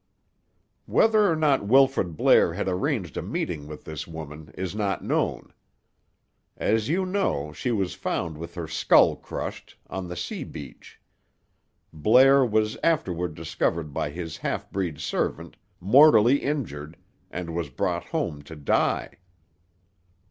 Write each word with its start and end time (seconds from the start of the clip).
"Whether 0.87 1.29
or 1.31 1.35
not 1.35 1.67
Wilfrid 1.67 2.17
Blair 2.17 2.55
had 2.55 2.67
arranged 2.67 3.17
a 3.17 3.21
meeting 3.21 3.67
with 3.67 3.83
this 3.85 4.07
woman 4.07 4.49
is 4.57 4.73
not 4.73 5.03
known. 5.03 5.53
As 6.57 6.89
you 6.89 7.05
know, 7.05 7.53
she 7.53 7.69
was 7.69 7.93
found 7.93 8.35
with 8.35 8.55
her 8.55 8.67
skull 8.67 9.15
crushed, 9.15 9.77
on 9.91 10.07
the 10.07 10.15
sea 10.17 10.43
beach. 10.43 10.99
Blair 11.93 12.43
was 12.43 12.77
afterward 12.83 13.35
discovered 13.35 13.93
by 13.93 14.09
his 14.09 14.37
half 14.37 14.71
breed 14.71 14.99
servant, 14.99 15.55
mortally 15.79 16.37
injured, 16.37 16.97
and 17.29 17.53
was 17.53 17.69
brought 17.69 18.05
home 18.05 18.41
to 18.41 18.55
die." 18.55 19.19